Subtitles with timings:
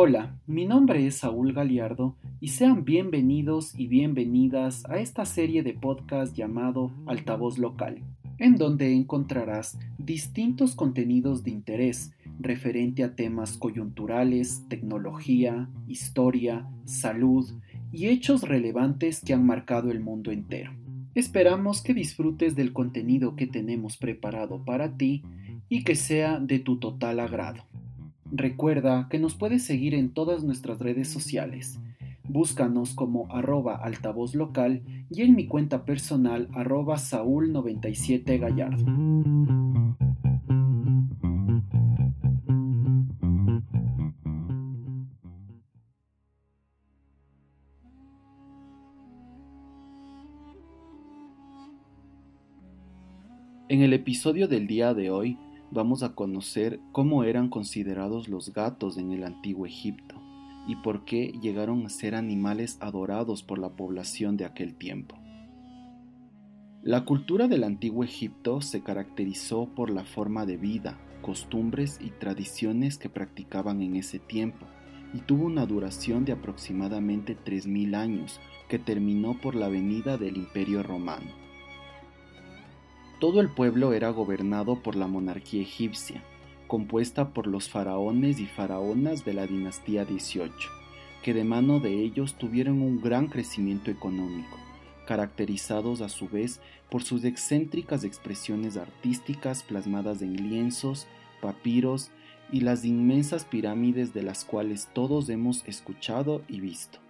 [0.00, 5.72] Hola, mi nombre es Saúl Galiardo y sean bienvenidos y bienvenidas a esta serie de
[5.72, 8.04] podcast llamado Altavoz Local,
[8.38, 17.50] en donde encontrarás distintos contenidos de interés referente a temas coyunturales, tecnología, historia, salud
[17.90, 20.70] y hechos relevantes que han marcado el mundo entero.
[21.16, 25.24] Esperamos que disfrutes del contenido que tenemos preparado para ti
[25.68, 27.67] y que sea de tu total agrado.
[28.30, 31.80] Recuerda que nos puedes seguir en todas nuestras redes sociales.
[32.28, 38.84] Búscanos como arroba altavoz local y en mi cuenta personal arroba saúl97 gallardo.
[53.70, 55.38] En el episodio del día de hoy
[55.70, 60.16] vamos a conocer cómo eran considerados los gatos en el antiguo Egipto
[60.66, 65.16] y por qué llegaron a ser animales adorados por la población de aquel tiempo.
[66.82, 72.98] La cultura del antiguo Egipto se caracterizó por la forma de vida, costumbres y tradiciones
[72.98, 74.66] que practicaban en ese tiempo,
[75.12, 80.82] y tuvo una duración de aproximadamente 3.000 años, que terminó por la venida del Imperio
[80.82, 81.47] Romano.
[83.18, 86.22] Todo el pueblo era gobernado por la monarquía egipcia,
[86.68, 90.52] compuesta por los faraones y faraonas de la dinastía XVIII,
[91.24, 94.56] que de mano de ellos tuvieron un gran crecimiento económico,
[95.04, 96.60] caracterizados a su vez
[96.90, 101.08] por sus excéntricas expresiones artísticas plasmadas en lienzos,
[101.42, 102.12] papiros
[102.52, 107.00] y las inmensas pirámides de las cuales todos hemos escuchado y visto.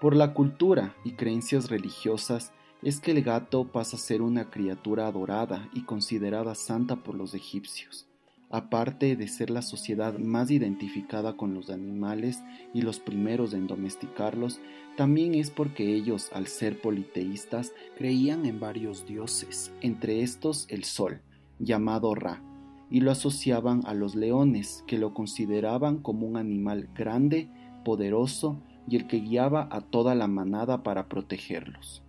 [0.00, 5.06] Por la cultura y creencias religiosas, es que el gato pasa a ser una criatura
[5.06, 8.06] adorada y considerada santa por los egipcios.
[8.50, 14.60] Aparte de ser la sociedad más identificada con los animales y los primeros en domesticarlos,
[14.96, 21.20] también es porque ellos, al ser politeístas, creían en varios dioses, entre estos el sol,
[21.58, 22.42] llamado Ra,
[22.90, 27.50] y lo asociaban a los leones, que lo consideraban como un animal grande,
[27.84, 32.02] poderoso y el que guiaba a toda la manada para protegerlos.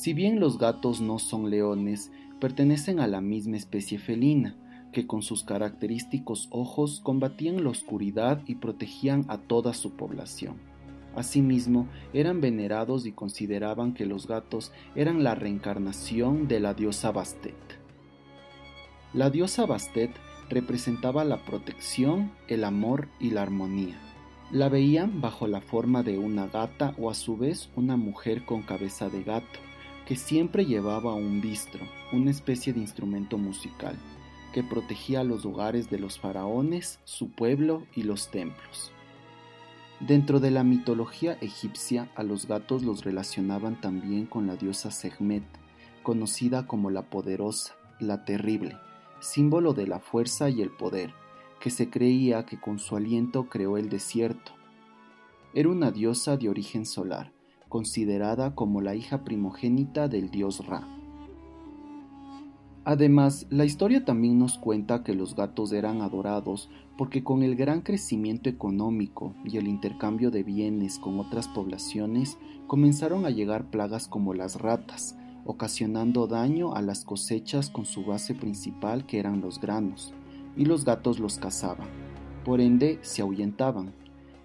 [0.00, 4.54] Si bien los gatos no son leones, pertenecen a la misma especie felina,
[4.92, 10.54] que con sus característicos ojos combatían la oscuridad y protegían a toda su población.
[11.16, 17.56] Asimismo, eran venerados y consideraban que los gatos eran la reencarnación de la diosa Bastet.
[19.12, 20.12] La diosa Bastet
[20.48, 23.98] representaba la protección, el amor y la armonía.
[24.52, 28.62] La veían bajo la forma de una gata o a su vez una mujer con
[28.62, 29.58] cabeza de gato,
[30.08, 33.94] que siempre llevaba un bistro, una especie de instrumento musical,
[34.54, 38.90] que protegía los hogares de los faraones, su pueblo y los templos.
[40.00, 45.44] Dentro de la mitología egipcia, a los gatos los relacionaban también con la diosa Sekhmet,
[46.02, 48.78] conocida como la poderosa, la terrible,
[49.20, 51.12] símbolo de la fuerza y el poder,
[51.60, 54.52] que se creía que con su aliento creó el desierto.
[55.52, 57.30] Era una diosa de origen solar,
[57.68, 60.86] considerada como la hija primogénita del dios Ra.
[62.84, 67.82] Además, la historia también nos cuenta que los gatos eran adorados porque con el gran
[67.82, 74.32] crecimiento económico y el intercambio de bienes con otras poblaciones comenzaron a llegar plagas como
[74.32, 80.14] las ratas, ocasionando daño a las cosechas con su base principal que eran los granos,
[80.56, 81.88] y los gatos los cazaban.
[82.44, 83.92] Por ende, se ahuyentaban.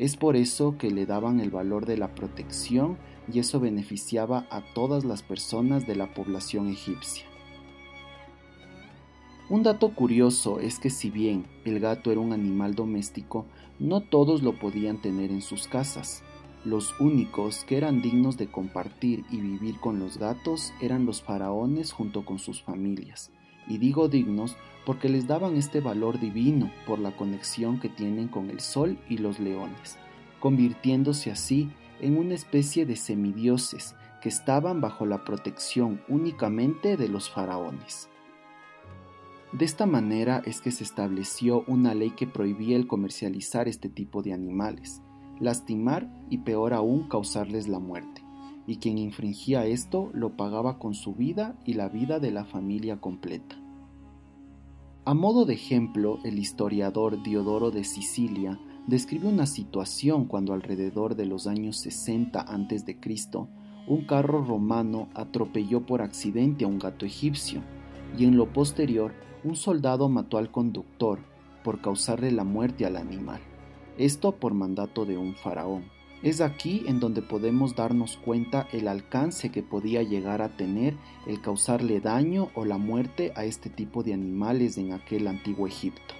[0.00, 2.96] Es por eso que le daban el valor de la protección
[3.30, 7.26] y eso beneficiaba a todas las personas de la población egipcia.
[9.50, 13.44] Un dato curioso es que si bien el gato era un animal doméstico,
[13.78, 16.22] no todos lo podían tener en sus casas.
[16.64, 21.92] Los únicos que eran dignos de compartir y vivir con los gatos eran los faraones
[21.92, 23.30] junto con sus familias.
[23.66, 28.50] Y digo dignos porque les daban este valor divino por la conexión que tienen con
[28.50, 29.98] el sol y los leones,
[30.40, 31.70] convirtiéndose así
[32.00, 38.08] en una especie de semidioses que estaban bajo la protección únicamente de los faraones.
[39.52, 44.22] De esta manera es que se estableció una ley que prohibía el comercializar este tipo
[44.22, 45.02] de animales,
[45.40, 48.22] lastimar y peor aún causarles la muerte,
[48.66, 53.00] y quien infringía esto lo pagaba con su vida y la vida de la familia
[53.00, 53.56] completa.
[55.04, 61.26] A modo de ejemplo, el historiador Diodoro de Sicilia describe una situación cuando alrededor de
[61.26, 62.98] los años 60 a.C.,
[63.88, 67.62] un carro romano atropelló por accidente a un gato egipcio,
[68.16, 71.20] y en lo posterior un soldado mató al conductor,
[71.62, 73.40] por causarle la muerte al animal,
[73.98, 75.99] esto por mandato de un faraón.
[76.22, 80.94] Es aquí en donde podemos darnos cuenta el alcance que podía llegar a tener
[81.26, 86.14] el causarle daño o la muerte a este tipo de animales en aquel antiguo Egipto.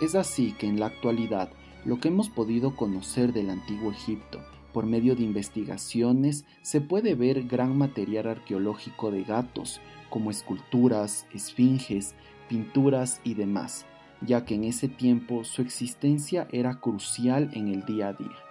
[0.00, 1.50] Es así que en la actualidad
[1.84, 4.40] lo que hemos podido conocer del antiguo Egipto
[4.72, 12.14] por medio de investigaciones se puede ver gran material arqueológico de gatos, como esculturas, esfinges,
[12.48, 13.84] pinturas y demás,
[14.20, 18.49] ya que en ese tiempo su existencia era crucial en el día a día.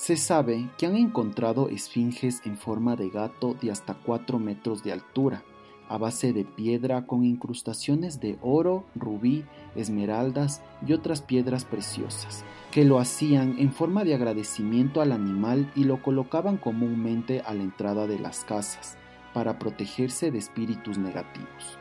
[0.00, 4.92] Se sabe que han encontrado esfinges en forma de gato de hasta 4 metros de
[4.92, 5.44] altura,
[5.90, 9.44] a base de piedra con incrustaciones de oro, rubí,
[9.76, 15.84] esmeraldas y otras piedras preciosas, que lo hacían en forma de agradecimiento al animal y
[15.84, 18.96] lo colocaban comúnmente a la entrada de las casas,
[19.34, 21.78] para protegerse de espíritus negativos.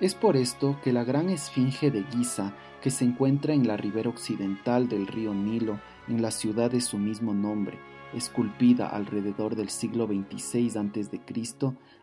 [0.00, 4.10] Es por esto que la gran esfinge de Giza, que se encuentra en la ribera
[4.10, 7.78] occidental del río Nilo, en la ciudad de su mismo nombre,
[8.12, 11.20] esculpida alrededor del siglo XXVI a.C.,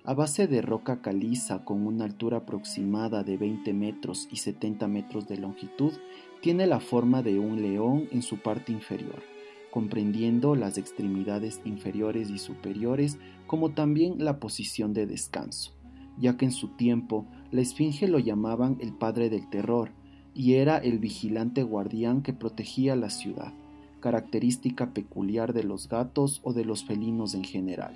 [0.03, 5.27] a base de roca caliza con una altura aproximada de 20 metros y 70 metros
[5.27, 5.93] de longitud,
[6.41, 9.21] tiene la forma de un león en su parte inferior,
[9.69, 15.75] comprendiendo las extremidades inferiores y superiores, como también la posición de descanso,
[16.17, 19.91] ya que en su tiempo la esfinge lo llamaban el padre del terror,
[20.33, 23.53] y era el vigilante guardián que protegía la ciudad
[24.01, 27.93] característica peculiar de los gatos o de los felinos en general.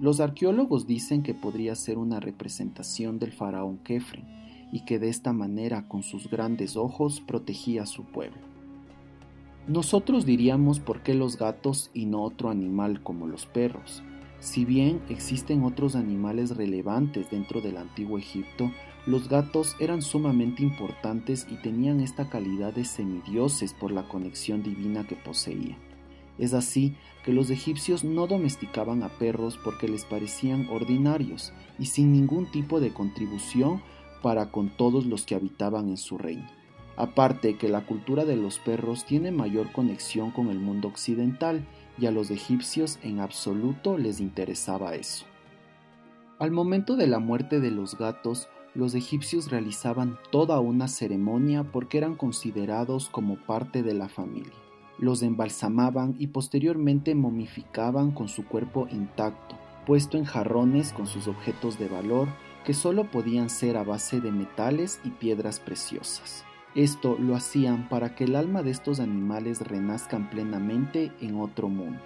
[0.00, 4.24] Los arqueólogos dicen que podría ser una representación del faraón Kefren
[4.72, 8.40] y que de esta manera con sus grandes ojos protegía a su pueblo.
[9.68, 14.02] Nosotros diríamos por qué los gatos y no otro animal como los perros.
[14.40, 18.70] Si bien existen otros animales relevantes dentro del antiguo Egipto,
[19.06, 25.06] los gatos eran sumamente importantes y tenían esta calidad de semidioses por la conexión divina
[25.06, 25.78] que poseían.
[26.38, 32.12] Es así que los egipcios no domesticaban a perros porque les parecían ordinarios y sin
[32.12, 33.82] ningún tipo de contribución
[34.22, 36.48] para con todos los que habitaban en su reino.
[36.96, 41.66] Aparte que la cultura de los perros tiene mayor conexión con el mundo occidental
[41.98, 45.26] y a los egipcios en absoluto les interesaba eso.
[46.38, 51.98] Al momento de la muerte de los gatos, los egipcios realizaban toda una ceremonia porque
[51.98, 54.52] eran considerados como parte de la familia.
[54.98, 59.56] Los embalsamaban y posteriormente momificaban con su cuerpo intacto,
[59.86, 62.28] puesto en jarrones con sus objetos de valor
[62.64, 66.44] que solo podían ser a base de metales y piedras preciosas.
[66.74, 72.02] Esto lo hacían para que el alma de estos animales renazcan plenamente en otro mundo.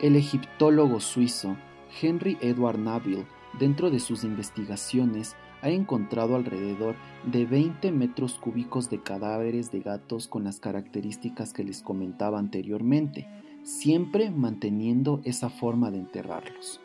[0.00, 1.56] El egiptólogo suizo
[2.00, 3.26] Henry Edward Naville
[3.58, 10.26] Dentro de sus investigaciones ha encontrado alrededor de 20 metros cúbicos de cadáveres de gatos
[10.26, 13.28] con las características que les comentaba anteriormente,
[13.62, 16.80] siempre manteniendo esa forma de enterrarlos.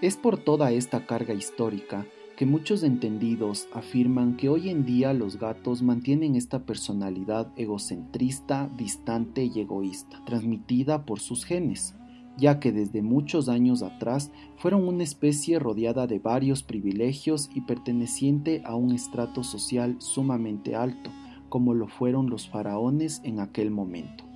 [0.00, 2.04] Es por toda esta carga histórica
[2.38, 9.42] que muchos entendidos afirman que hoy en día los gatos mantienen esta personalidad egocentrista, distante
[9.52, 11.96] y egoísta, transmitida por sus genes,
[12.36, 18.62] ya que desde muchos años atrás fueron una especie rodeada de varios privilegios y perteneciente
[18.64, 21.10] a un estrato social sumamente alto,
[21.48, 24.27] como lo fueron los faraones en aquel momento.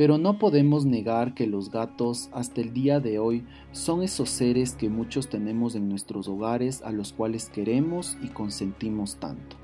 [0.00, 4.74] Pero no podemos negar que los gatos hasta el día de hoy son esos seres
[4.74, 9.56] que muchos tenemos en nuestros hogares a los cuales queremos y consentimos tanto.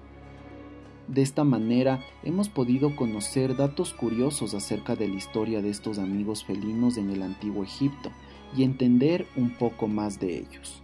[1.09, 6.45] De esta manera hemos podido conocer datos curiosos acerca de la historia de estos amigos
[6.45, 8.11] felinos en el antiguo Egipto
[8.55, 10.83] y entender un poco más de ellos.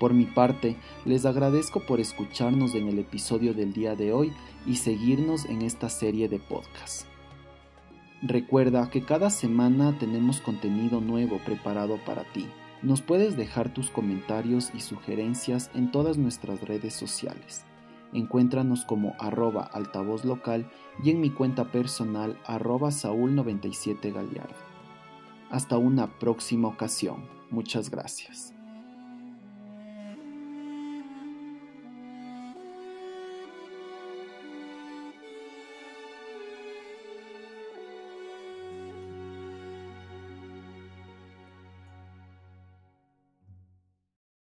[0.00, 4.32] Por mi parte, les agradezco por escucharnos en el episodio del día de hoy
[4.66, 7.06] y seguirnos en esta serie de podcasts.
[8.22, 12.46] Recuerda que cada semana tenemos contenido nuevo preparado para ti.
[12.82, 17.64] Nos puedes dejar tus comentarios y sugerencias en todas nuestras redes sociales.
[18.12, 20.70] Encuéntranos como arroba altavoz local
[21.02, 24.54] y en mi cuenta personal arroba saúl97 Galiardo.
[25.50, 27.24] Hasta una próxima ocasión.
[27.50, 28.55] Muchas gracias.